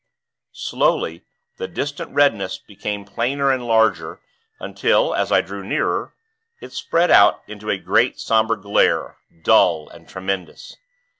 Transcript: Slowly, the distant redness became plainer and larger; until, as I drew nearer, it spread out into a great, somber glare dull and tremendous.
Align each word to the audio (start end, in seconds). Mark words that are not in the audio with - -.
Slowly, 0.55 1.25
the 1.57 1.67
distant 1.67 2.11
redness 2.11 2.57
became 2.57 3.05
plainer 3.05 3.51
and 3.51 3.67
larger; 3.67 4.19
until, 4.59 5.13
as 5.13 5.31
I 5.31 5.41
drew 5.41 5.63
nearer, 5.63 6.15
it 6.59 6.73
spread 6.73 7.11
out 7.11 7.43
into 7.45 7.69
a 7.69 7.77
great, 7.77 8.19
somber 8.19 8.55
glare 8.55 9.17
dull 9.43 9.89
and 9.89 10.09
tremendous. 10.09 10.75